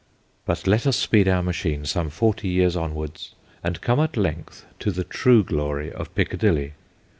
[0.47, 4.89] But let us speed our machine some forty years onwards and come at length to
[4.89, 6.73] the true glory of Piccadilly.